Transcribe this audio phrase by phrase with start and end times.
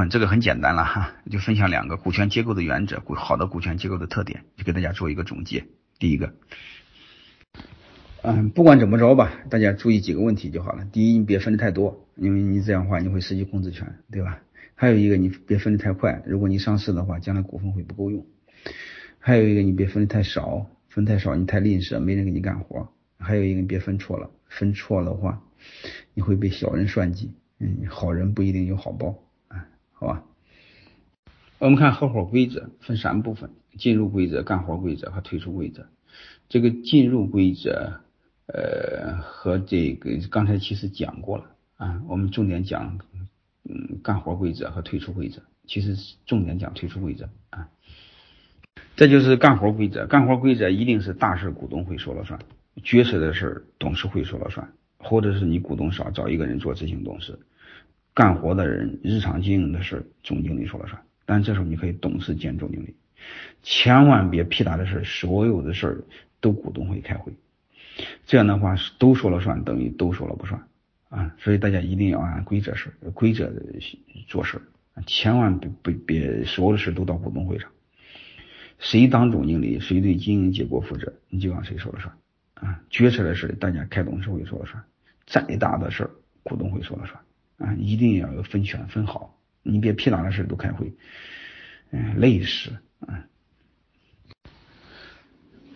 [0.00, 5.64] 分，这个很简单了哈，就分享两个股权结构的原则，股好的股权结构的特点，就给大家做一个总结。
[5.98, 6.32] 第一个，
[8.22, 10.84] 嗯，不管怎么着吧，大家注意几个问题就好了。
[10.86, 14.40] 第一，你别分的太多，因为你这样的话你会失去控制权，对吧？
[14.74, 18.24] 还有一个，你别分的太快，如果你上市的话，将来股份会不够用。
[19.18, 22.88] 还有一个，你别分的太少，分太少你太吝啬，没人给你干活。
[23.18, 25.42] 还有一个，你别分错了，分错的话，
[26.14, 27.30] 你会被小人算计。
[27.58, 29.18] 嗯，好人不一定有好报，
[30.00, 30.24] 好吧？
[31.58, 35.86] 我们看合伙规则分三部分：进入规则、干活规则和退出规则。
[36.48, 38.00] 这个进入规则，
[38.46, 41.44] 呃，和这个刚才其实讲过了
[41.76, 42.00] 啊。
[42.08, 42.98] 我们重点讲，
[43.64, 45.42] 嗯，干活规则和退出规则。
[45.66, 47.68] 其实重点讲退出规则啊。
[48.96, 52.40] 这就是干活规则，干活规则一定是大事股东会说了算，
[52.82, 57.38] 决策的事董事会说了算，或者是你股东少找一个人做执行董事。
[58.12, 62.94] 干活的人日常经营的事总经理说了算，但这时候你可以董事兼总经理，
[63.62, 66.04] 千万别屁大的事所有的事儿
[66.40, 67.32] 都股东会开会，
[68.26, 70.60] 这样的话都说了算，等于都说了不算
[71.08, 71.34] 啊！
[71.38, 73.52] 所以大家一定要按规则事规则
[74.26, 74.60] 做事，
[75.06, 77.70] 千万别别别所有的事都到股东会上，
[78.78, 82.12] 谁当总经理，谁对经营结果负责，你就让谁说了算
[82.54, 82.82] 啊！
[82.90, 84.82] 决策的事大家开董事会说了算，
[85.26, 86.10] 再大的事
[86.42, 87.20] 股东会说了算。
[87.60, 90.94] 啊，一定要有分权分好，你别屁大的事都开会，
[91.90, 93.26] 嗯，累死啊！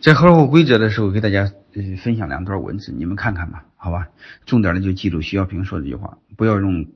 [0.00, 4.08] 在合伙规则的时候，给大家呃分享两段文字，你们看看吧，好吧？
[4.46, 6.86] 重点的就记住徐小平说这句话：不要用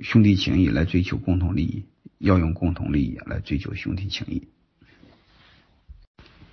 [0.00, 1.86] 兄弟情谊来追求共同利益，
[2.18, 4.48] 要用共同利益来追求兄弟情谊。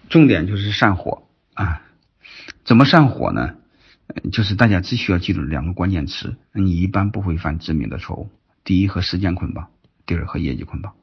[0.09, 1.81] 重点就是散伙啊！
[2.63, 3.55] 怎么散伙呢？
[4.31, 8.29] 就是大家只需要记住两个关键词，你一般不会犯致命的错误。
[8.63, 9.69] 第一和时间捆绑，
[10.05, 10.93] 第二和业绩捆绑。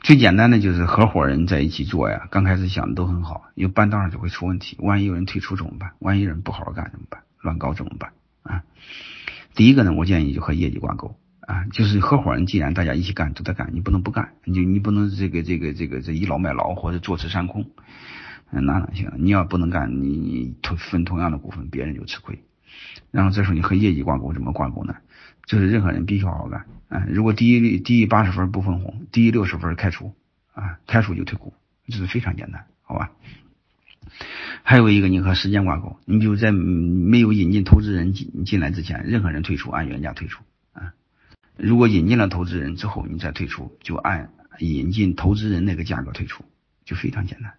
[0.00, 4.76] 最简单的就是合伙人在一起做呀，刚开始想的都很好，有半道上就会出问题。
[4.80, 5.92] 万一有人退出怎么办？
[6.00, 7.22] 万一有人不好好干怎么办？
[7.40, 8.12] 乱搞怎么办？
[8.42, 8.64] 啊，
[9.54, 17.70] 第一个呢，我建议就和业绩挂钩啊，就是合伙人既然大家一起干都在干，你不能不干，你就你不能这个这个这个这倚老卖老或者坐吃山空。
[18.54, 19.10] 那哪行？
[19.16, 22.38] 你要不能干，你你同分同样的股份，别人就吃亏。
[23.10, 24.94] 然后这时候你和业绩挂钩，怎么挂钩呢？
[25.46, 26.66] 就是任何人必须好好干。
[26.88, 30.14] 啊，如果低于低于八十分不分红，低于六十分开除，
[30.52, 31.54] 啊，开除就退股，
[31.88, 33.10] 这是非常简单，好吧？
[34.62, 40.42] 还有一个，你和时间挂钩，你比如在没有引进投资人进进来之前，任何人退出按原价退出，
[40.74, 40.92] 啊，
[41.56, 46.44] 如果引进了投资人之后，你再退出，就按引进投资人那个价格退出，
[46.84, 47.54] 就非常简单。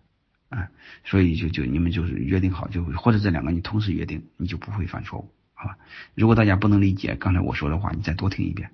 [0.54, 0.70] 啊，
[1.04, 5.80] 所以就就你们就是约定好，就或者这两个你同时约定，你就不会犯错误，好吧？
[6.14, 8.70] 如果大家不能理解刚才我说的话，你再多听一遍，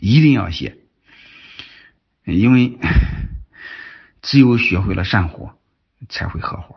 [0.00, 0.76] 一定要写，
[2.26, 2.78] 因为
[4.20, 5.56] 只有学会了散伙，
[6.10, 6.76] 才会合伙，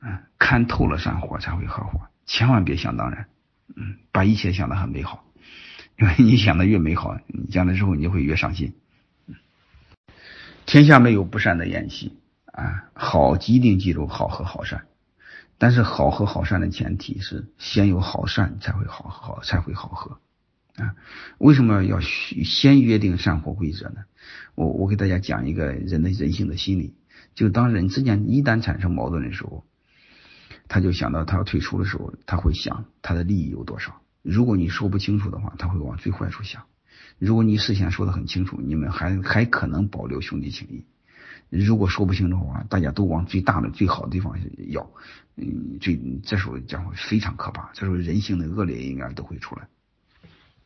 [0.00, 3.26] 嗯，看透了散伙才会合伙，千万别想当然，
[3.74, 5.24] 嗯，把一切想得很美好，
[5.98, 8.72] 因为你想的越美好，你将来之后你就会越伤心，
[10.64, 12.12] 天下没有不散的宴席。
[12.56, 14.86] 啊，好一定记住好和好善，
[15.58, 20.18] 但是好和好善的前提是先有好善才会好好才会好合
[20.76, 20.96] 啊。
[21.36, 24.04] 为什么要先约定善活规则呢？
[24.54, 26.94] 我我给大家讲一个人的人性的心理，
[27.34, 29.66] 就当人之间一旦产生矛盾的时候，
[30.66, 34.00] 他就想到他要退出的时候，他会想他的利益有多少。
[34.22, 36.62] 如果你说不清楚的话，他会往最坏处想；
[37.18, 40.86] 如果你事先说的很清楚，你们还还可能保留兄弟情谊。
[41.48, 44.36] 如果说不清楚的话，大家都往最大的、最好的地方
[44.68, 44.90] 要，
[45.36, 49.68] 嗯，最这时候将会非常可怕，这时候人性的恶劣应该都会出来。